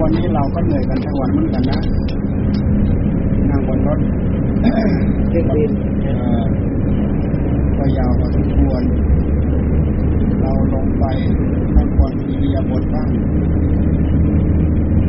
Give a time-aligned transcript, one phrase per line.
[0.00, 1.80] วันนี้เราก็เหนื่อยกันทั้งวันเหมือนกันนะ
[3.50, 3.98] นั่งบนรถ
[5.30, 5.70] เรื่องบิน
[7.76, 8.82] ก็ยาวพอสมควร
[10.40, 11.04] เราลงไป
[11.74, 13.08] พักผ่อนอิริยบถบ้าง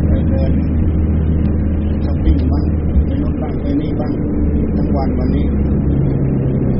[0.08, 0.52] ไปเดิน
[2.04, 2.66] ช้อปปิ้งบ้าง
[3.06, 4.14] ไปนู่นบ้างไปนี่บ้าง
[4.76, 5.46] ทั้งวันวันนี้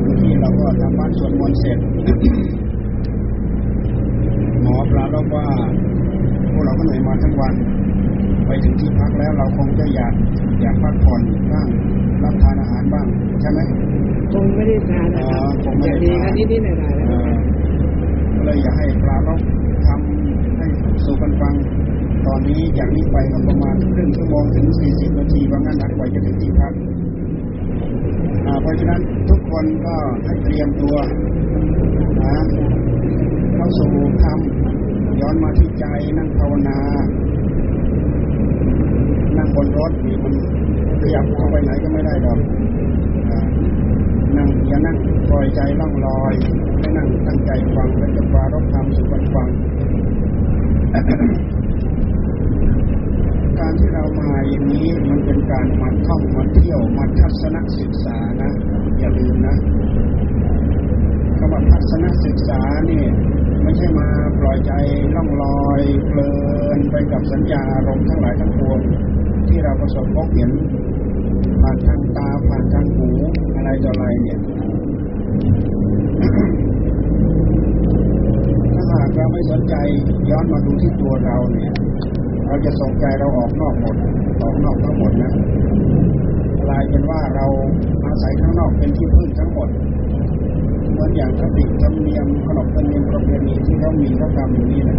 [0.04, 1.78] เมื่อกี้เราก็ทำบ้านสวดมนต์เสร็จ
[4.94, 5.46] ปลาบอกว่า
[6.52, 7.54] พวกเราก็เหนื่อยมาทั้งวัน
[8.46, 10.14] ไปถึงที่พักแล้วเราคงจะอยาก
[10.62, 11.22] อยากพักผ่อน
[11.52, 11.68] บ้าง
[12.24, 13.06] รับทานอาหารบ้าง
[13.42, 13.60] ใช่ไหม
[14.32, 17.32] คงไม่ได้ทานนะครับอ๋อคงไม่อได้ย่างทานดีกันนิดๆหน่อยๆแล้วเอ่อ
[18.36, 19.40] ก็เลยอยากให้ปลาลบ
[19.88, 20.66] ทำให้
[21.06, 21.54] สู่กันฟัง
[22.28, 26.74] ตอนนี้จากนี้ไปก็ประมาณครึ่งชั่วโมงถึงสี่สิบนาทีว่างั้นนะกว่าจะถึงที่พัก
[28.46, 30.96] อ่าเพราะฉะนั้นทุกคนก็ให้เตรียมตัว
[32.22, 32.34] นะ
[33.56, 33.92] เข้าสู่
[34.24, 34.40] ธรรม
[35.24, 35.86] ย้อนมาที่ใจ
[36.18, 36.78] นั่งภาวนา
[39.38, 40.34] นั่งบนรถนี่มัน
[41.02, 42.40] ขยับเข้าไปไหนก็ไม่ได้ดอก
[44.38, 44.98] นั่งอย่านั่ง
[45.30, 46.34] ปล่อยใจล่องลอย
[46.80, 49.50] ให้นั่งตั้งใจฟังและจะปรารบธรรมสู่กันฟัง
[53.60, 58.52] การที่เรามาอย่างนี้มันเป็นการมาท่องมาเที่ยวมาทัศนศึกษานะ
[59.00, 59.56] อย่าลืมนะ
[61.44, 63.04] คำว่าทัศนศึกษานี่
[63.64, 64.08] ไม่ใช่มา
[64.40, 64.72] ปล่อยใจ
[65.16, 66.32] ล่องลอยเพลิ
[66.78, 68.80] นไปกับสัญญาอารมณ์ทั้งหลายทั้งปวง
[69.48, 70.52] ที่เราประสบพบเห็น
[71.62, 73.10] ผ่านทางตาผ่านทางหู
[73.56, 74.40] อะไรต่ออะไรเนี่ย
[78.74, 79.76] ถ้าหากเราไม่สนใจ
[80.30, 81.74] ย้อนมาดูที่ตัวเราเนี่ย
[82.48, 83.96] เราจะส่งใจเราออกนอกหมด
[84.42, 85.34] ออกนอกทั้งหมดนะ
[86.68, 87.46] กลายเป็นว่าเรา
[88.06, 89.70] อาศัยข้างนอกเป็นที่พึ่งทั้งหมด
[90.94, 94.98] เหมือนอย่างคติธรรมเนียมขนบธรรมเนียมประเพณีที่เขามีเขาทำอยู่นี่นะ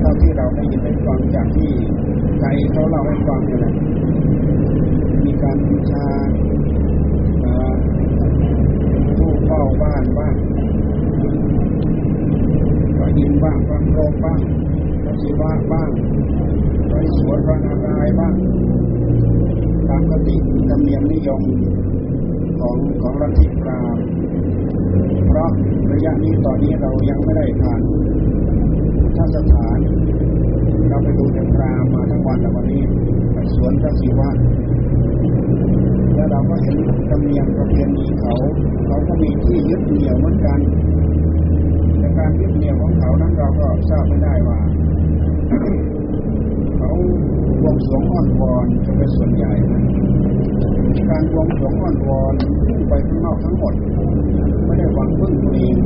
[0.00, 1.72] เท่าที่เราได้ยินได้ฟังจากที่
[2.40, 3.72] ไกลเขาเล่าให้ฟังเนี่ยนะ
[5.24, 6.06] มีการบูชา
[9.16, 10.34] ผู้เฝ้าบ้านบ้าง
[12.98, 14.40] ก็ยินบ้างฟังโรงบ้าง
[15.04, 15.90] พระศิวะบ้าง
[16.90, 18.34] พระสวนพระนารายบ้าง
[19.88, 20.36] ตามคติ
[20.68, 21.42] ธรรมเนียมนิยม
[22.60, 24.04] ของของรัฐิพราหมณ์
[25.26, 25.50] เพราะ
[25.92, 27.80] ระยะนี้ตอนนี้เรายังไม่ได้ผ่าน
[29.16, 29.78] ท่าสถาน
[30.88, 32.82] เราไปดูแต่พรามมาทั้งวันแต่วันนี้
[33.32, 34.30] ไปสวนพระศิวะ
[36.14, 36.76] แล้วเราก็เห็น
[37.08, 38.34] ธรรมเนียมประเพณีเขา
[38.86, 40.58] เขาก็มีที่ยึดเหนี่ยวเหมือนกัน
[41.98, 44.58] แต่การยึดเหนี่ยวของเขานั้นเราก็ทราบไม่ได้ว่า
[46.78, 46.90] เขา
[47.62, 49.52] บวงสรวงอ้อนวอนจะเป็นส่วนใหญ่
[51.10, 52.34] การบวงสรวงอ้อนวอน
[52.66, 53.74] พุ่งไปข้างนอกทั้งหมด
[54.64, 55.76] ไม่ได้หวังพึ่งตัวเอง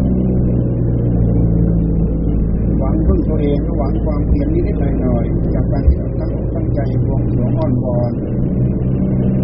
[2.78, 8.12] หวังพึ่งตัวเองก็หวังความเพียรนิดๆหน่อยๆจากการที่เราตั้งอกตั้งใจบวงสรวงอ้อนวอน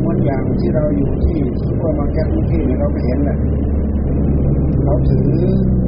[0.05, 3.39] มันอย่างที่เราอยู่ที่ซุปเปอร์มาร์เก็ตเมื่อกี้เนี่เราก็เห็นแหละ
[4.83, 5.31] เขาถือ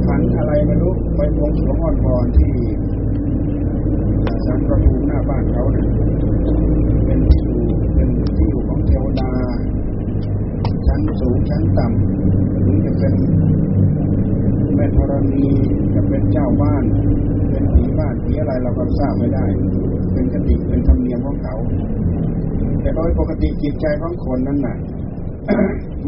[0.05, 2.53] ขันอะไรไม่รู้ไปวงสรวงอ้อนวอนที่
[4.45, 5.85] สารประภูหน้าบ้านเขาเนี่ย
[7.05, 7.59] เป็นที่อยู่
[7.95, 9.31] เป็นที่อยู่ของเทวดา
[10.87, 13.13] ชั้นสูงชั้นต่ำหรือจะเป็น
[14.75, 15.45] แม่ธรณี
[15.95, 16.83] จะเป็นเจ้าบ้าน
[17.49, 19.45] เป็นผีบ้านผีอะไรเราก็ทราบไม่ได้
[20.13, 21.55] เป็นคติเป็นธรรมเนียมของเขา
[22.81, 24.77] แต่โดยปกติจิตใจของคนนั้นน่ะ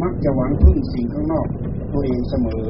[0.01, 1.47] มักจะหวังพึ่งสิ่งข้างนอก
[1.93, 2.63] ตัวเองเสมอ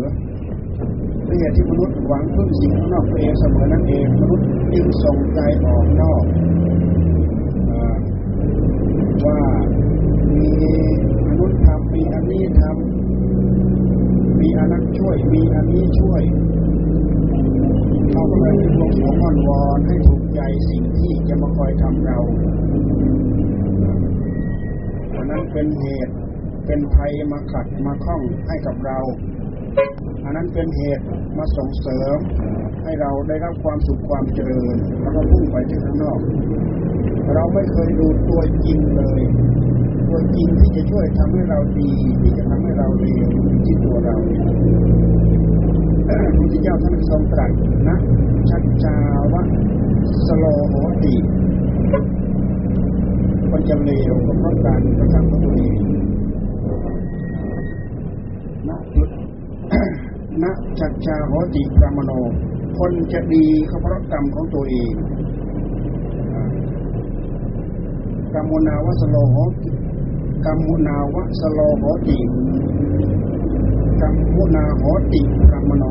[1.27, 6.23] ด้วยเหตุที่มนุษย์หวังพึ่งสิ่งข้างนอกตัวเองเสมอนั่นเองมนุษย์จึงส่งใจออกนอก
[7.69, 7.71] อ
[9.25, 9.39] ว่า
[10.35, 10.49] มี
[14.41, 16.21] มีอันนั้นช่วย มีอันนี้ช่วย
[18.13, 22.17] เราก็เลยลงของอ้อนวอนให้ถูกใจสิ่งที่จะมาคอยทำเรา
[25.15, 26.13] อันนั้นเป็นเหตุ
[26.65, 28.99] เป็นภัยมาขัดมาข้องให้กับเรา
[30.23, 31.05] อันนั้นเป็นเหตุ
[31.37, 32.17] มาส่งเสริม
[32.83, 36.19] ให้เราได้รับความสุขความเจริญแล้วก็พุ่งไปที่ข้างนอก
[37.35, 39.21] เราไม่เคยดูตัวจริงเลย
[40.09, 41.91] ตัวจริงที่จะช่วยทำให้เราดี
[42.21, 43.29] ที่จะทำให้เราเลว
[43.65, 44.15] ที่ตัวเรา
[46.07, 47.51] พระพุทธเจ้าท่านทรงตรัส
[47.89, 47.97] นะ
[48.49, 48.95] ชัจจา
[49.33, 49.41] วะ
[50.25, 51.15] สโลโหติ
[53.49, 55.79] คนจะเลวก็เพราะการกระทำของตัวเอง
[58.67, 59.09] นะจุด
[60.43, 62.11] นะชัจจาโหติกรรมโน
[62.79, 64.93] คนจะดีก็เพราะกรรมของตัวเอง
[68.33, 69.69] กรรมนาวสโลโหติ
[70.45, 72.19] กรรมุนาวสโลโหติ
[74.01, 74.83] กรรมมุนาโห
[75.13, 75.21] ติ
[75.51, 75.83] กรรมโน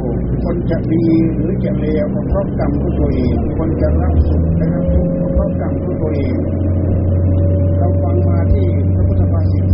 [0.44, 1.04] คนจะดี
[1.34, 6.36] หรือจะเลวก็เพราะกรรมของตัวเอง คนจะรับสุขและรับทุกข์ก็เพราะกรรมของตัวเอง
[7.78, 9.64] เราฟังมาที่พระพุทธภาษิต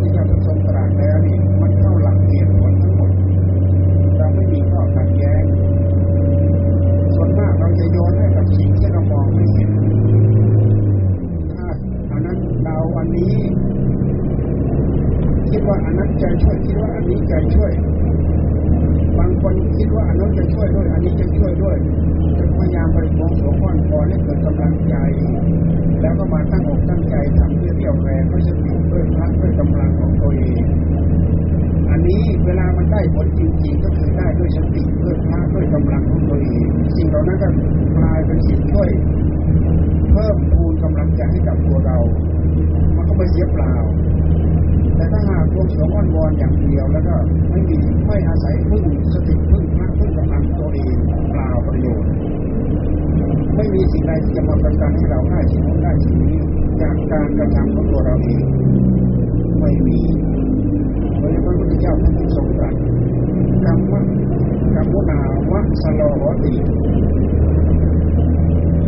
[0.00, 3.10] ที่เราทรงตรัสแล้วนี่มันเข้าหลักเหตุผลทั้งหมด
[4.18, 5.44] เราไม่มีข้อขัดแย้ง
[7.14, 9.70] ส่วนมากเราจะโยนให้กับสิ่งที่เรามองไม่เห็น
[11.54, 11.66] ถ้า
[12.10, 13.34] อันนั้นเราวันนี้
[15.50, 16.74] คิดว่าอันนั้นจะช่วยคิ
[17.42, 17.72] ดว่าอันนี้จช่วย
[19.18, 21.76] บางคนคิดว่าอันนั้นจะช่วยด้วย อันนี้จะช่วยด้วย
[22.58, 24.94] พยายามบริโภคสมพรพอให้เกิดกำลังใจ
[26.00, 30.64] แล้วก็มาตั้งอกตั้งใจทำเพื่อเรี่ยวแรงด้วยสติด้วยพลังด้วยกำลังของตัวเอง
[31.90, 36.66] อันนี้เวลามันได้ผลจริงๆก็คือได้ด้วยสติด้วยพลังด้วยกำลังของตัวเอง
[36.96, 37.48] สิ่งเหล่านั้นก็
[37.98, 38.88] กลายเป็นสิ่งช่วย
[40.12, 41.98] เพิ่มพูนกำลังใจให้กับตัวเรา
[42.96, 43.74] มันก็ไม่เสียเปล่า
[45.04, 47.14] แต่ถ้าหากรวมสวงอ้อนวอนอย่างเดียวแล้วก็
[47.50, 50.96] ไม่มีไม่อาศัยพึ่งสติพึ่งพระพึ่งกำลังตัวเอง
[51.30, 52.10] เปล่าประโยชน์
[53.56, 56.38] ไม่มีสิ่งใดที่จะมาประกันให้เราได้สิ่งนั้นได้สิ่งนี้
[56.80, 58.44] จากการกระทำของตัวเราเอง
[59.60, 60.00] ไม่มี
[61.16, 62.74] เพราะฉะนั้นพระพุทธเจ้าท่านทรงตรัส
[63.64, 64.00] กรรมะ
[64.74, 65.20] กรรมุนา
[65.52, 66.54] วะสโลหติ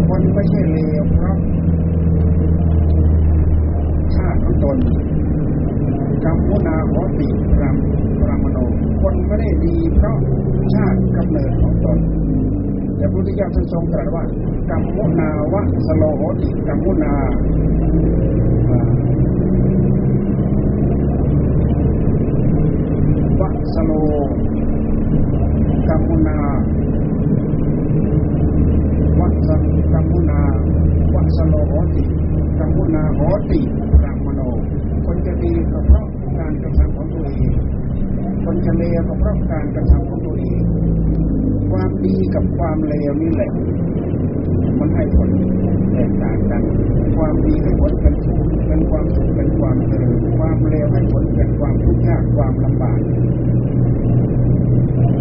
[0.08, 1.36] คนไม่ใช่เลวเพราะ
[4.14, 4.78] ชาติของตน
[6.26, 7.28] กรรมมุนาโหติ
[7.60, 7.76] ราม
[8.28, 8.58] รามโน
[9.00, 10.16] คนไม่ได้ดีเพราะ
[10.74, 11.98] ชาติกำเนิดของตน
[12.96, 14.24] แต่พระพุทธเจ้าท่านทรงตรัสว่า
[14.70, 17.14] กรรมมุนาวะสโลโหติกรรมมุนา
[23.40, 23.92] วะสโล
[25.88, 26.38] กรรมมุนา
[29.20, 29.50] วะส
[29.92, 30.40] กรรมมุนา
[31.14, 32.04] วะสโลโหติ
[32.58, 33.20] กรรมมุนาโห
[33.50, 33.60] ติ
[36.46, 37.52] การกระทำของตัวเอง
[38.44, 40.62] คนจะเลวก็เพราะการกระทำของตัวเอง
[41.70, 43.50] ความดีกับความเลวนี่แหละ
[44.78, 45.30] มันให้ผล
[45.92, 46.62] แตกต่างกัน
[47.16, 53.00] ความดีให้ผลเป็นสุขเป็นความสุขเป็นความเจริญความเลวให้ผลเป็นความทุกข์ยากความลำบาก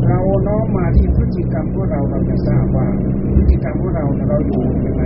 [0.08, 2.88] เราน้อมมาที่พฤติกรรมของเราเราจะทราบว่า
[3.36, 5.04] พฤติกรรมของเราเนี่ยเราอยู่ยังไง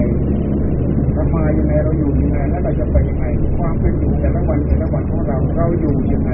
[1.20, 3.26] เรามายังไงเราอยู่ยังไงแล้วเราจะไปยังไง
[3.58, 6.32] ความเป็นอยู่แต่ละวันแต่ละวันของเราเราอยู่ยังไง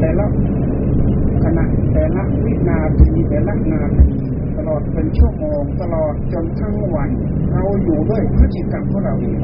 [0.00, 0.26] แต่ละ
[1.44, 4.08] ขณะแต่ละวินาทีแต่ละนาที
[4.56, 7.10] ตลอดเป็นชั่วโมงตลอดจนทั้งวัน
[7.52, 9.38] เราอยู่ด้วยพฤติกรรมของเราเอง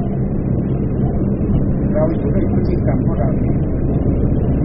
[1.94, 3.56] เราอยู่ด้วยพฤติกรรมของเราเอง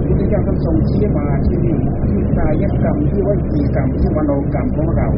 [0.05, 1.77] พุทธเจ้าท่านทรงชี้มาที่นี่
[2.07, 5.09] ที่กายกรรมที่วิจีกรรมที่มโนกรรมของเรา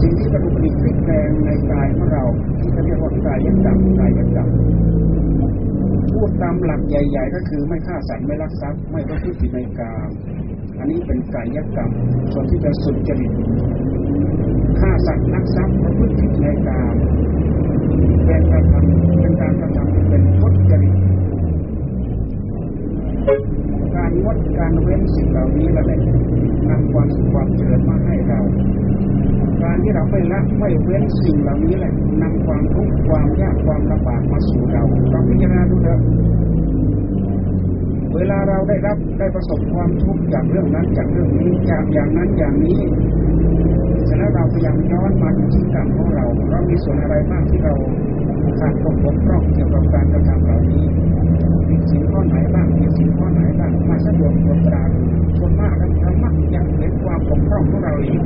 [0.00, 2.24] สิ่งที่กระดุกกระดิกพลิกแปลงในกายของเรา
[2.60, 4.48] ที่เขาเรียกว่ากายกรรมกายกรรม
[6.12, 10.08] พูดตามหลักใหญ่ ๆ ก็คือไม่ฆ่าสัตว์ไม่ลักทรัพย์ไม่ประพฤติผิดในกาม
[10.78, 11.90] อันนี้เป็นกายกรรม
[12.32, 13.32] ส่วนที่จะสุดจริต
[14.80, 16.94] ฆ่าสัตว์ลักทรัพย์ประพฤติผิดในกาม
[18.26, 20.94] เป็นการทำเป็นการกระทำที่เป็นทุจริต
[23.96, 25.98] การงดการเว้นสิ่งเหล่านี้แหละ
[26.68, 28.40] นำความสุขความเจริญมาให้เรา
[29.62, 36.00] การที่เราไม่ละไม่เว้นสิ่งเหล่านี้แหละนำความทุกข์ความยากความลำบากมาสู่เราเราพิจารณาดูเถอะ
[38.14, 42.80] เวลาเราได้รับได้ประสบความทุกข์จากเรื่องนั้นจากเรื่องนี้จากอย่างนั้นอย่างนี้
[44.04, 47.74] เสร็จแล้วเราพยายามย้อนมาดูที่กรรมของเรา เรามีส่วนอะไรบ้างที่เรา
[48.58, 50.84] ขาดตกบกพร่องเกี่ยวกับการกระทำเหล่านี้
[51.68, 55.00] มีสิ่งข้อไหนบ้างมีสิ่งข้อไหนบ้างมาสะดวกตรวจตราดู
[55.38, 58.20] ส่วนมากแล้วเรามักจะเห็นความบกพร่องของเราเอง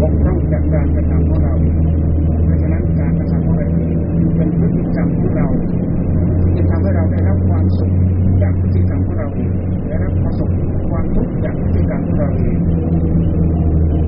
[0.00, 1.54] บกพร่องจากการกระทำของเรา
[2.44, 3.68] เพราะฉะนั้นการกระทำของเรา
[4.36, 5.46] เป็นพฤติกรรมของเรา
[6.42, 7.92] ที่จะทำให้เราได้รับความสุข
[8.42, 9.52] จากพฤติกรรมของเราเอง
[9.86, 10.50] ได้รับประสบ
[10.90, 12.58] ความทุกข์จากพฤติกรรมของเราเอง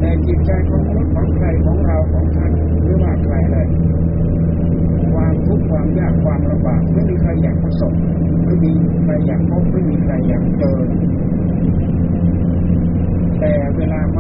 [0.01, 3.67] แต่จิตใจของมนุษย์ของใครของเราของท่านหรือว่าใครเลย
[5.15, 7.93] ความทุกข์ความยากความลำบากไม่มีใครอยากประสบ
[8.45, 8.73] ไม่มี
[9.05, 10.79] ใครอยากพบไม่มีใครอยากเจอ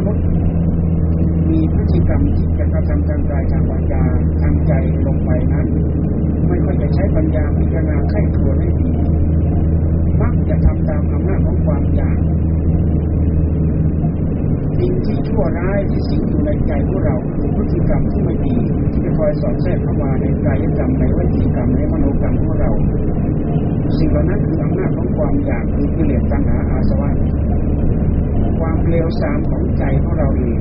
[0.00, 0.24] มนุษย์
[1.50, 4.02] มีพฤติกรรมที่จะกระทำทางกายทางวาจา
[4.40, 4.72] ทางใจ
[5.06, 5.66] ลงไปนั้น
[6.48, 8.90] ไม่ค่อยจะใช้ปัญญาพิจารณาไข้ครวญให้ดี
[10.20, 12.18] มักจะทำตามอำนาจของความอยาก
[14.78, 18.56] สิ่งที่ชั่วร้ายที่สิงอยู่ในใจของเราคือพฤติกรรมที่ไม่ดี
[18.92, 22.70] ที่จะคอยสอดแทรกเข้ามาในกายกรรมในวิจีกรรมในมโนกรรมของเรา
[23.98, 27.10] สิ่งเหล่านั้นคืออำนาจของความอยากคือกิเลสตัณหาอาสวะ
[28.60, 30.58] ความเลวทรามของใจของเราเอง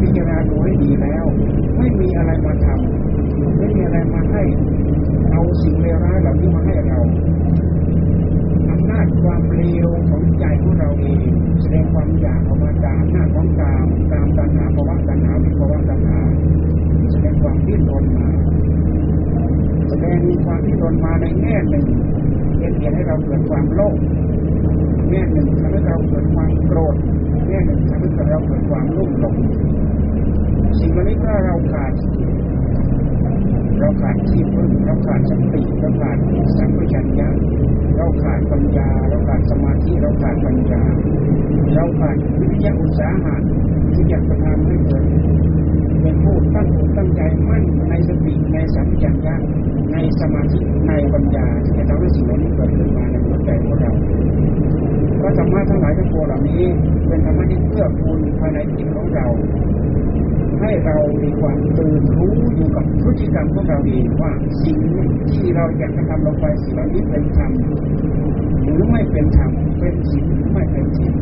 [0.00, 1.24] พิจารณาดูให้ดีแล้ว
[1.76, 4.42] ไม่มีอะไรมาทำไม่มีอะไรมาให้
[5.32, 6.98] เอาสิ่งเลวร้ายเหล่านี้มาให้เรา
[8.70, 11.28] อำนาจความเร็วของใจของเราเอง
[11.60, 16.20] แสดงความอยากออกมาตามอำนาของกามตามตัณหาภาวะตัณหาวิภาวะตัณหา
[17.10, 18.28] แสดงความดิ้นรนมา
[19.88, 21.86] แสดงความดิ้นรนมาในแง่หนึ่ง
[22.58, 23.96] เป็นเหตุให้เราเกิดความโลภ
[25.10, 26.96] แง่หนึ่งทำให้เราเกิดความโกรธ
[27.48, 29.36] แง่หนึ่งทำให้เราเกิดความรุ่มหลง
[30.78, 31.92] สิ่งนี้เพราเราขาด
[33.78, 36.16] เราขาดที่พึ่งเราขาดสติเราขาด
[36.56, 37.28] สัมปชัญญะ
[37.96, 40.82] เราขาดปัญญา เราขาดสมาธิเราขาดปัญญา
[41.74, 43.34] เราขาดวิทยาอุตสาหะ
[43.94, 45.04] ที่จะทำให้เกิด
[46.00, 49.36] เป็นผู้ตั้งอกตั้งใจมั่นในสติในสัมปชัญญะ
[49.92, 53.92] ในสมาธิในปัญญาที่จะทำให้สิ่งเหล่านี้เกิดขึ้นมาในหัวใจของเรา
[55.24, 56.62] ราะธรรมะทั้งหลายทั้งปวงเหล่านี้
[57.08, 59.26] เป็นธรรมะที่เพื่อคุณภายในจิตของเรา
[60.60, 64.78] ให้เรามีความตื่นรู้อยู่กับพฤติกรรมของเราเองว่าสิ่ง
[65.32, 67.52] ที่เราอยากจะทำลงไปสิ่งเหล่านี้เป็นธรรม
[68.62, 71.12] หรือไม่เป็นธรรมเป็นสิ่งหรือไม่เป็นสิ่ง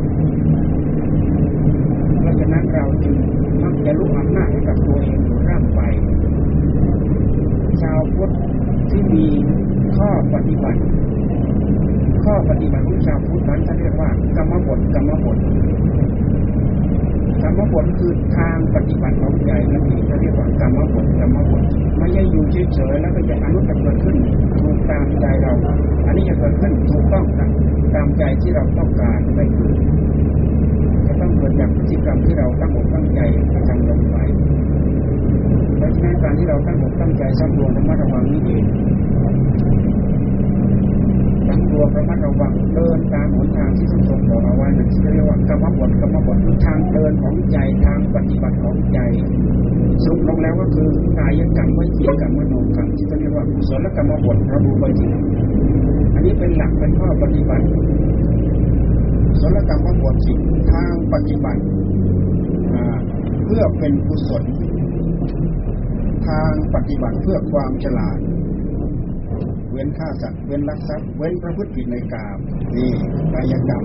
[2.21, 3.17] เพราะฉะนั้นเราจึง
[3.63, 5.81] มักจะลุกอำนาจให้กับตัวเองอยู่ร่ำไป
[7.83, 8.31] ชาวพุทธ
[8.91, 9.27] ที่มี
[9.97, 10.81] ข้อปฏิบัติ
[12.25, 15.39] ข้อปฏิบัติของชาวพุทธ นั้นท่านเรียกว่ากรรมบทกรรมบท
[17.43, 21.63] กรรมบทคือทางปฏิบัติของใจนั่นเองเขาเรียกว่ากรรมบทกรรมบท
[21.99, 22.45] ไม่ใช่อยู่
[22.75, 24.17] เฉยๆแล้วก็จะอนุจะเกิดขึ้น
[24.61, 25.53] ถูกตามใจเรา
[26.07, 27.25] อันนี้จะเกิดขึ้นถูกต้อง
[27.95, 29.77] ตามใจที่เราต้องการไม่เกิด
[31.07, 33.21] จะต้องเกิดจากพฤติกรรมที่เราตั้งอกตั้งใจ
[33.53, 34.17] กระทำลงไป
[35.77, 38.65] เพราะฉะนั้นการที่เราตั้งอกตั้งใจสำรวมระมัดระวังนี่เอง
[41.53, 48.99] สำรวมระมัดระวังเดินตามหนทางที่ท่านทรงบอกเอาไว้นั่นเรียกว่ากรรมบทกรรมบททางเดินของใจทางปฏิบัติของใจ
[50.05, 55.11] สรุปลงแล้วก็คือกายกรรมวิจีกรรมมโนกรรมที่เรียกว่ากุศลกรรมบทระบุไว้ที่
[56.15, 57.81] อันนี้เป็นหลักเป็นข้อปฏิบัติกุ
[59.41, 60.35] ศลกรรมบทสิ
[60.73, 61.63] ทางปฏิบัติ
[63.45, 64.45] เพื่อเป็นกุศล
[66.29, 68.19] ทางปฏิบัติเพื่อความฉลาด
[69.83, 72.39] ว้นฆ่าสัตว์เว้นลักทรัพย์เว้นประพฤติผิดในกาม
[72.75, 72.91] นี่
[73.35, 73.85] กายกรรม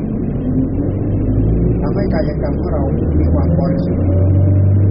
[1.82, 2.84] ทำให้กายกรรมของเรา
[3.20, 4.06] มีความบริสุทธิ์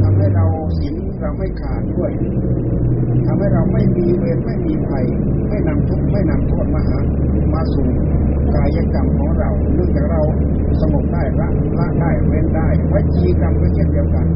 [0.03, 0.47] ทำให้เรา
[0.79, 2.11] ศีลเราไม่ขาดด้วย
[3.27, 5.05] ทำให้เราไม่มีเวรไม่มีภัย
[5.49, 6.99] ไม่นำทุกข์ไม่นำโทษมาหา
[7.53, 7.89] มาสู่
[8.55, 10.23] กายกรรมของเราเนื่องจากเรา
[10.81, 11.49] สงบได้ละ
[11.79, 14.27] ละได้เว้นได้วิจีกรรมก็เช่นเดียวกัน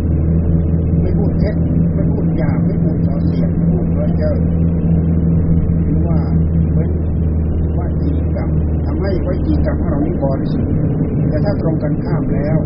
[1.02, 1.56] ไม่พูดเท็จ
[1.94, 4.32] ไม่พูดหยาบไม่พูดส่อเสียดไม่พูดเพ้อเจ้อ
[5.84, 6.18] หรือว่า
[8.40, 8.50] รรม
[8.86, 10.72] ทำให้วจีกรรมของเรานี้บริสุทธิ์
[11.28, 12.58] แต่ถ้าตรงกันข้ามแล้ว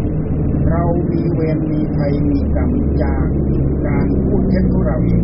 [0.71, 2.71] เรามีเวรมีภัยมีกรรม
[3.03, 3.27] จาก
[3.87, 5.23] การพูดเท็จของเราเอง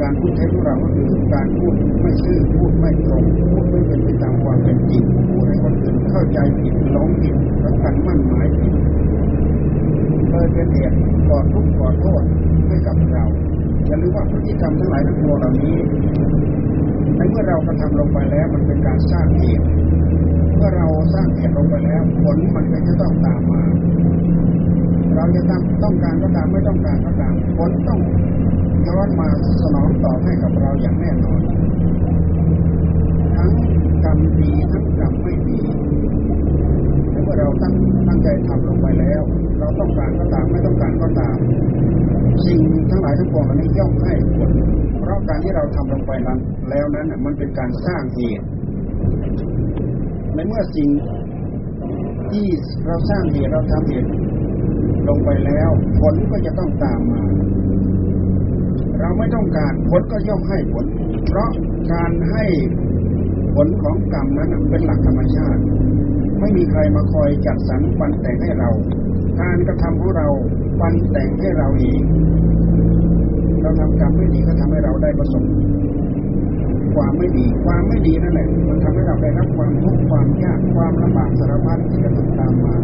[0.00, 8.72] การพูดเท็จของเราก็คือการพูดไม่ซื่อพูดไม่ตรงพูดไม่เป็นไปตามความเป็นจริงพูดให้คนอื่นเข้าใจผิดหลงผิดแล้วกันมั่นหมายผิด
[10.30, 10.96] เลยเป็นเหตุ
[11.28, 12.22] ก่อทุกข์ก่อโทษ
[12.66, 13.24] ให้กับเรา
[13.86, 15.76] อย่าลืมว่าพฤติกรรมทั้งหลายทั้งปวงเหล่านี้
[17.16, 19.64] ในเมื่อเรากระทำลงไปแล้วมันเป็นการสร้างเหตุ
[20.56, 23.62] เมื่อเราสร้างเหตุลงไปแล้ว ผลมันก็จะต้องตามมา
[25.14, 28.00] เราจะทำต้องการก็ตามไม่ต้องการก็ตามผลต้อง
[28.88, 29.28] ย้อนมา
[29.62, 31.40] สนองตอบให้กับเราอย่างแน่นอน
[33.36, 33.52] ทั้ง
[34.04, 35.58] กรรมดีทั้งกรรมไม่ดี
[37.24, 37.74] เมื่อเราตั้ง
[38.08, 39.22] ตั้งใจทำลงไปแล้ว
[39.60, 41.36] เราต้องการก็ตามไม่ต้องการก็ตาม
[42.46, 44.50] สิ่งทั้งหลายทั้งปวงเหล่านี้ย่อมให้ผล
[45.00, 46.38] เพราะการที่เราทำลงไปนั้น
[46.70, 48.46] แล้วนั้นมันเป็นการสร้างเหตุ
[50.34, 50.88] ในเมื่อสิ่ง
[52.32, 52.46] ที่
[52.86, 54.10] เราสร้างเหตุเราทำเหตุ
[55.08, 57.24] ลงไปแล้ว ผลก็จะต้องตามมา
[59.00, 60.84] เราไม่ต้องการผลก็ย่อมให้ผล
[61.26, 61.50] เพราะ
[61.92, 62.44] การให้
[63.54, 65.62] ผลของกรรมนั้นเป็นหลักธรรมชาติ
[66.44, 68.70] ไม่มีใครมาคอยจัดสรรปันแต่งให้เรา
[69.40, 70.28] การกระทำของเรา
[70.80, 72.02] ปันแต่งให้เราเอง
[73.62, 75.44] เราทำกรรมไม่ดีก็ทำให้เราได้ประสบ
[76.94, 82.74] ความไม่ดี ความไม่ดีนั่นแหละ มันทำให้เราได้รับความทุกข์ความยากความลำบากสารพัดที่จะตามมา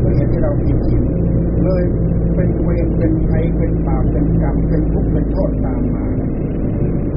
[0.00, 1.02] เพราะเหตุที่เราผิดศีล
[1.64, 1.82] เลย
[2.34, 6.06] เป็นเวรเป็นภัยเป็นบาปเป็นกรรมเป็นทุกข์เป็นโทษตามมา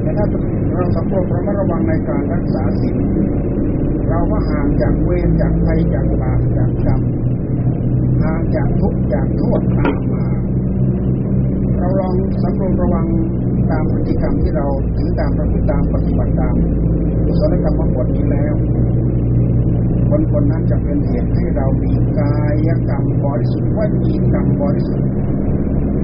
[0.02, 0.26] แต่ถ้า
[0.74, 2.96] เราสำรวมระมัดระวังในการรักษาศีล
[4.08, 7.00] เราก็ห่างจากเวรจากภัยจากบาปจากกรรม
[8.22, 10.26] ห่างจากทุกข์จากโทษตามมา
[11.78, 13.06] เราลองสำรวมระวัง
[13.70, 16.54] ตามพฤติกรรมที่เราถือตามประพฤติตามปฏิบัติตาม
[17.26, 18.54] กุศลกรรมบทนี้แล้ว
[20.08, 22.34] คนคนนั้นจะเป็นเหตุให้เรามีกา
[22.66, 25.08] ยกรรมบริสุทธิ์วจีกรรมบริสุทธิ์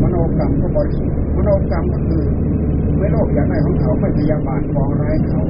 [0.02, 2.24] มโนกรรมก็บริสุทธิ์มโนกรรมก็คือ
[2.98, 5.42] ไม่โลภอยากได้ของเขาไม่พยาบาทปองร้ายเขา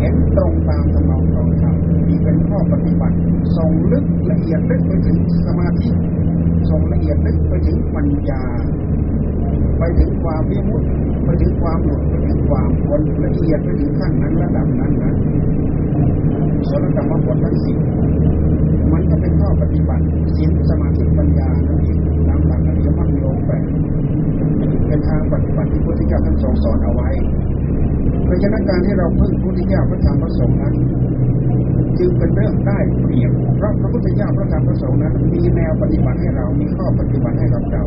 [0.00, 1.76] เห็นตรงตามทำนองของธรรม
[2.06, 3.16] มีเป็นข้อปฏิบัติ
[3.56, 5.88] ส่งลึกละเอียดลึกไปถึงสมาธิ
[6.70, 8.42] ส่งละเอียดลึกไปถึงปัญญา
[9.78, 10.86] ไปถึงความวิมุตติ
[11.24, 15.14] ไปถึงความหลุดไปถึงความพ้นละเอียดไปถึงขั้นนั้นระดับนั้นนะ
[16.68, 17.76] ส่วนกรรมบททั้งสิบ
[18.92, 20.04] มันก็เป็นข้อปฏิบัติ
[20.36, 23.64] ศีลสมาธิปัญญานั่นเองตามหลักอริยมรรคโลแปด
[24.90, 27.08] เป็นทางปฏิบัติที่พระพุทธเจ้าท่านทรงสอนเอาไว้
[28.24, 30.74] เพราะฉะนั้นการที่เราพึ่งพระพุทธเจ้าพระธรรมพระสงฆ์นั้น
[31.98, 37.82] จึงเป็นเรื่องได้เปรียบเพราะพระพุทธเจ้าพระธรรมพระสงฆ์นั้น มีแนวปฏิบัติให้เรา มีข้อปฏิบัติให้กับเรา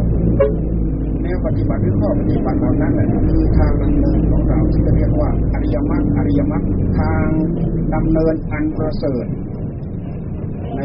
[1.23, 6.63] แนวปฏิบัติหรือข้อปฏิบัติเหล่านั้นแหละคือทางดำเนินของเราที่จะเรียกว่าอริยมรรคอริยมรรค
[6.99, 7.27] ทาง
[7.95, 9.25] ดำเนินอันประเสริฐ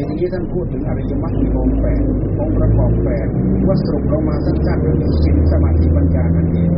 [0.07, 2.03] ที่นี้ท่านพูดถึงอริยมรรคมีองค์แปด
[2.41, 3.29] องค์ประกอบแปด
[3.67, 6.71] ว่าสรุปลงมาสั้นๆก็คือศีลสมาธิปัญญานั่นเอง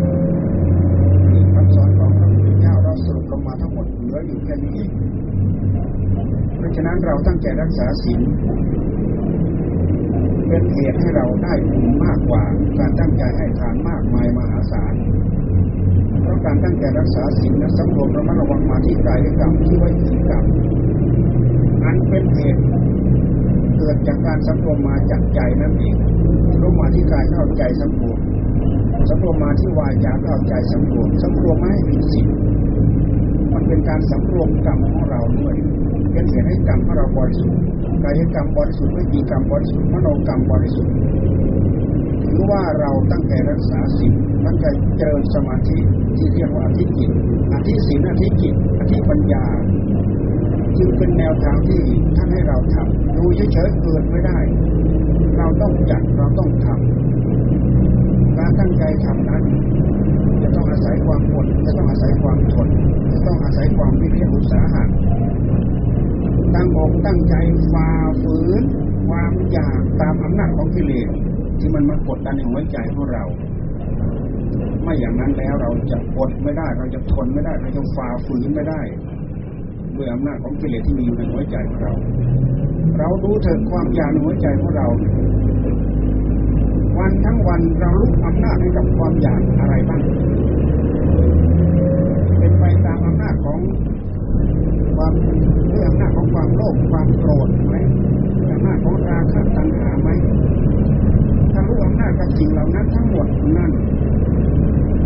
[1.32, 4.80] นี่คำสอนของพระพุทธเจ้าเราสรุปลงมาทั้งหมดเหลืออยู่แค่นี้
[6.56, 8.20] เพราะฉะนั้นเราตั้งใจรักษาศีล
[10.48, 12.42] เป็นเหตุให้เราได้บุญมากกว่า
[12.78, 14.94] การตั้งใจให้ทานมากมายมหาศาล
[16.22, 20.44] เพราะการตั้งใจรักษาศีลนั้นสำรวมระมัดระวังมาที่กายกรรมที่ไว้จีกรรม
[21.84, 22.62] อันเป็นเหตุ
[23.80, 25.96] เกิดจากการสำรวมมาจากใจนั่นเอง
[26.60, 28.18] รวมมาที่กายเข้าใจสำรวม
[29.08, 32.26] สำรวมมาที่วาจาเข้าใจสำรวมสำรวมไม่ให้ผิดศีล
[33.52, 35.54] มันเป็นการสำรวมกรรมของเราด้วย
[36.12, 37.60] เป็นเหตุให้กรรมของเราบริสุทธิ์
[38.04, 40.94] กายกรรมบริสุทธิ์วิจีกรรมบริสุทธิ์มโนกรรมบริสุทธิ์
[42.26, 44.12] ถือว่าเราตั้งใจรักษาศีล
[44.44, 44.66] ตั้งใจ
[44.98, 45.78] เจริญสมาธิ
[46.16, 47.10] ที่เรียกว่าอธิจิต
[47.52, 49.44] อธิศีลอธิจิตอธิปัญญา
[50.78, 51.80] จึงเป็นแนวทางที่
[52.16, 54.38] ท่านให้เราทำดูเฉยๆเกิดไม่ได้
[55.38, 59.42] เราต้องจัดเราต้องทำการตั้งใจทำนั้น
[60.42, 62.68] จะต้องอาศัยความอดจะต้องอาศัยความทน
[63.12, 64.84] จะต้องอาศัยความวิริยอุตสาหะ
[66.54, 67.34] ตั้งอกตั้งใจ
[67.72, 67.88] ฝ่า
[68.22, 68.62] ฝืน
[69.08, 71.08] ความอยากตามอำนาจของกิเลส
[71.58, 73.24] ที่มันมากดดันในหัวใจของเรา
[74.82, 78.80] ไม่อย่างนั้นแล้วเราจะอดไม่ได้ เราจะทนไม่ได้ เราจะฝ่าฝืนไม่ได้
[80.00, 81.92] ด้วยอำนาจของกิเลสที่มีอยู่ในหัวใจของเรา
[82.98, 84.86] เราดูเถิดความอยากในหัวใจของเรา
[86.98, 90.02] วันทั้งวันเราลุกอำนาจให้กับความอยากอะไรบ้าง
[92.38, 93.58] เป็นไปตามอำนาจของ
[94.96, 95.12] ความ
[95.70, 97.76] ด้วยอำนาจของความโลภความโกรธไหม
[98.52, 100.08] อำนาจของราคะตัณหาไหม
[101.52, 103.26] ถ้ารู้อำนาจกับสิ่งเหล่านั้นทั้งหมด
[103.58, 103.72] นั่น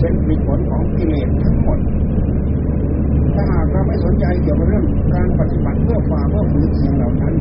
[0.00, 1.78] เป็นผลของกิเลสทั้งหมด
[3.34, 7.34] ถ้าหากเราไม่สนใจเกี่ยวกับเรื่องการปฏิบัติเพื่อฝ่าเพื่อฝืนสิ่งเหล่านั้น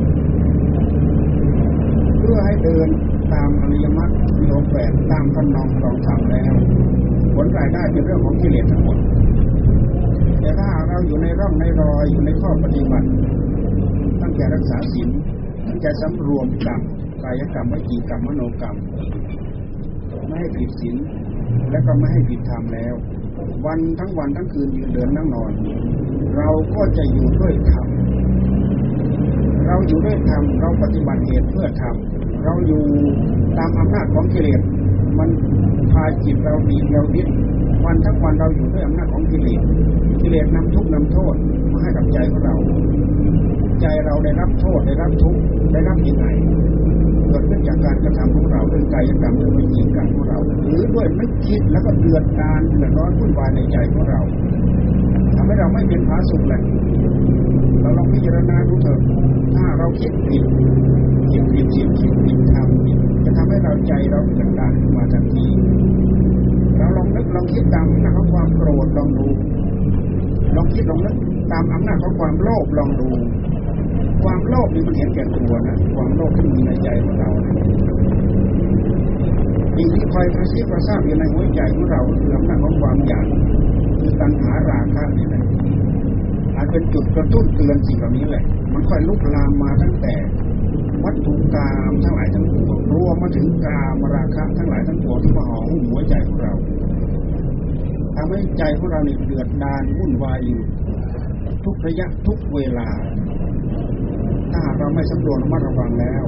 [2.18, 2.88] เพื่อให้เดิน
[3.32, 6.54] ตามอริยมรรคมีองค์แปดตามพันนองครองธรรมแล้ว
[7.34, 8.98] ผลรายได้เป็นเรื่องของกิเลสทั้งหมด
[10.40, 13.08] แต่ถ้าเราอยู่ในร่องในรอยอยู่ในข้อปฏิบัติ
[14.20, 15.08] ตั้งใจรักษาศีล
[15.66, 16.80] ตั้งใจสำรวมกรรม
[17.22, 18.76] กายกรรมวิจีกรรมมโนกรรม
[20.28, 20.96] ไม่ให้ผิดศีล
[21.70, 22.94] และก็ไม่ให้ผิดธรรมแล้ว
[23.66, 25.52] วันทั้งวันทั้งคืนยืนเดินนั่งนอน
[26.36, 27.86] เราก็จะอยู่ด้วยธรรม
[29.66, 31.94] เราอยู่ด้วยธรรมเราปฏิบัติเหตุเพื่อธรรม
[32.44, 32.82] เราอยู่
[33.58, 34.60] ตามอำนาจของกิเลส
[35.18, 35.30] มัน
[35.92, 37.28] พาจิตเราดีเราดิ้น
[37.84, 39.62] วันทั้งวันเราอยู่ด้วยอำนาจของกิเลส
[40.20, 41.34] กิเลสนำทุกข์นำโทษ
[41.72, 42.56] มาให้กับใจของเรา
[43.80, 45.40] ใจเราได้รับโทษได้รับทุกข์
[45.72, 46.26] ได้รับยังไง
[47.34, 54.20] กิดขึ้นจากการกระทำของเราเป็นกายกรรมเป็นวิจีกรรมของเรา หรือด้วยนึกคิดแล้วก็เดือดดานเดือดร้อนวุ่นวายในใจของเรา
[55.36, 56.62] ทำให้เราไม่เป็นผาสุกเลย
[57.80, 58.98] เราลองพิจารณาดูเถอะ
[59.54, 60.44] ถ้าเราคิดผิด
[61.30, 65.46] คิดผิดคิดคิดผิดทำผิดจะทำให้เราใจเราเดือดดานขึ้นมาทันที
[66.78, 69.28] เราลองนึกลองคิดตามอำนาจของความโกรธลองดู
[70.56, 71.16] ลองคิดลองนึก
[71.52, 73.08] ตามอำนาจของความโลภลองดู
[74.24, 77.54] ความโลภนี่มันเห็นแก่ตัวนะความโลภที่มีในใจของเรานะ
[79.76, 83.26] สิ่งที่คอยกระซิบกระซาบอยู่ในหัวใจของเราคืออำนาจของความอยาก
[84.00, 85.44] คือตัณหาราคะนี่แหละ
[86.56, 90.14] อาจเป็นจุดกระตุ้นเตือนสิ่งเหล่านี้แหละ มันค่อยลุกลามมาตั้งแต่
[91.04, 96.52] วัตถุกรรมทั้งหลายทั้งปวงรวมมาถึงกามราคะทั้งหลายทั้งปวงที่มาห่อหุ้มหัวใจของเรา
[98.16, 100.62] ทำให้ใจของเราเนี่ยเดือดดานวุ่นวายอยู่
[101.64, 102.88] ทุกระยะทุกเวลา
[104.54, 106.24] ถ้าหากเราไม่สำรวจระมัดระวังแล้ว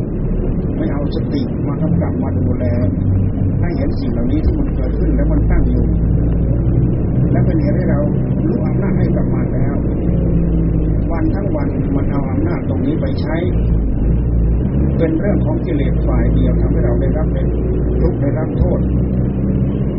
[0.77, 2.65] ไม่เอาสติมากำกับมาดูแล
[3.61, 5.85] ให้เห็นสิ่งเหล่านี้ที่มันเกิดขึ้นแล้วมันตั้งอยู่
[7.33, 8.01] และเป็นเหตุให้เรา
[8.47, 9.75] รู้อำนาจให้กับมันแล้ว
[11.13, 13.37] วันทั้งวันมันเอาอำนาจตรงนี้ไปใช้
[14.99, 17.47] เป็นเรื่องของกิเลสฝ่ายเดียวทำให้เราได้รับเป็น
[18.01, 18.81] ทุกข์ได้รับโทษ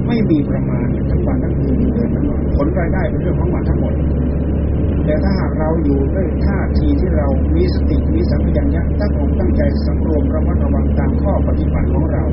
[0.07, 3.93] ไม่มีประมาณทั้งวันทั้งคืนเดินทั้งนอนผลรายได้เป็นเรื่องของมันทั้งหมด
[5.07, 12.23] แต่ถ้าหากเราอยู่ด้วยท่าทีที่เรามีสติมีสัมผัสญะตั้งอกตั้งใจสำรวมระมัดระวังตามข้อปฏิบัติของเรา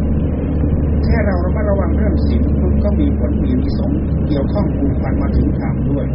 [1.04, 3.90] แค่เราระมัดระวังเรื่องศีลมันก็มีผลมีนิสง
[4.28, 6.06] เกี่ยวข้องผูกพันมาถึงธรรมด้วย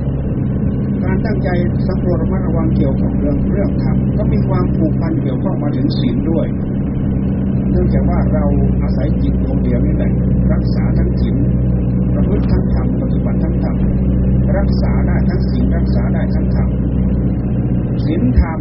[1.03, 1.49] การตั้งใจ
[1.87, 6.47] สำรวจระมัดระวังเกี่ยวกับเรื่องเรื่องธรรมก็มีความผูกพันเกี่ยวข้องมาถึงศีลด้วย
[7.71, 8.45] เนื่องจากว่าเรา
[8.81, 10.11] อาศัยจิตดวงเดียวนี่แหละ
[10.53, 11.37] รักษาทั้งศีล
[12.13, 13.77] ประพฤติทั้งธรรมปฏิบัติทั้งธรรม
[14.57, 16.69] รักษาได้ทั้งศีลรักษาได้ทั้งธรรม
[18.05, 18.59] ศีลธรรม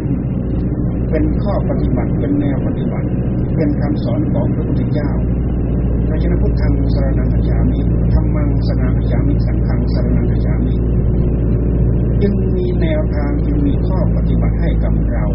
[1.11, 3.07] เป็นข้อปฏิบัติเป็นแนวปฏิบัติ
[3.55, 5.11] เป็นคำสอนของพระพุทธเจ้า
[6.07, 7.79] พระเจ้าพุทธังสรนังกัจามิ
[8.13, 10.75] ธรรมังสรนังจามิสังฆังสรนังกัจามิ
[12.21, 15.25] จึงมีแนวทางจึงมีข้อปฏิบัติให้กับเรา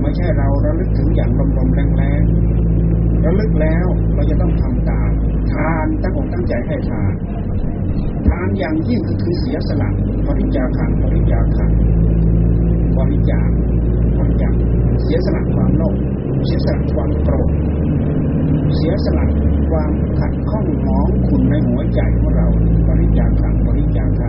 [0.00, 5.12] ไม่ใช่เราระลึกถึงอย่างลมๆแรงๆระลึกแล้วเราจะต้องทำตาม
[5.52, 7.12] ทานตั้งอกตั้งใจให้ทาน
[8.28, 9.88] ทานอย่างยิ่งก็คือเสียสละ
[10.28, 11.58] บริจาคบริจาค
[12.98, 13.48] บริจาค
[14.18, 14.54] บริจาค
[15.02, 15.94] เสียสละความโลภ
[16.46, 17.50] เสียสละความโกรธ
[18.76, 19.24] เสียสละ
[19.70, 22.46] ความขัดข้องหมองขุ่นในหัวใจของเรา
[22.88, 23.30] บริจาค
[23.66, 24.20] บริจาค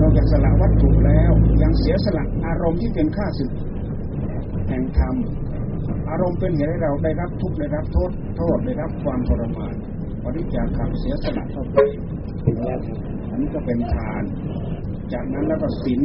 [0.00, 3.50] นอกจากสละวัตถุแล้วยังเสียสละอารมณ์ที่เป็นข้าศึก
[4.68, 5.14] แห่งธรรม
[6.10, 9.74] อารมณ์เป็นเหตุให้เราได้รับทุกข์ได้รับโทษโทษได้รับความทรมาน
[10.36, 11.78] ริจาคเสียสละเข้าไป
[13.30, 14.22] อันนี้ก็เป็นทาน
[15.12, 16.00] จากนั้นแล้วก็ศีล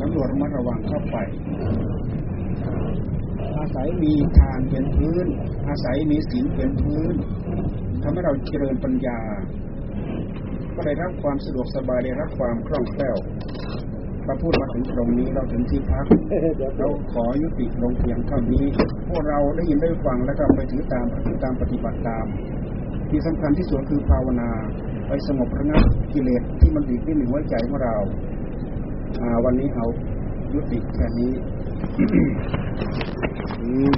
[0.00, 1.16] สำรวจมัดระวังเข้าไป
[3.58, 5.26] อาศัยมีทานเป็นพื้น
[5.68, 7.14] อาศัยมีศีลเป็นพื้น
[8.02, 9.18] ทำให้เราเจริญปัญญา
[10.74, 13.16] ก็ได้รับความสะดวกสบายได้รับความคล่องแคล่ว
[14.24, 16.06] พอพูดมาถึงตรงนี้เราถึงที่พัก
[16.56, 18.64] เดี๋ยวเราขอยุติลงเพียงเท่านี้
[19.08, 22.26] พวกเราได้ยินได้ฟังแล้วก็ไปถือตามปฏิตามปฏิบัติตาม
[23.10, 24.50] ที่สำคัญที่สุดคือภาวนา
[25.08, 27.96] ไปสงบระงับกิเลสที่มันดีดดิ้นในหัวใจของเรา
[29.20, 29.86] อ่าวันนี้เอา
[30.54, 31.32] ยุติแค่นี้
[33.60, 33.94] อืม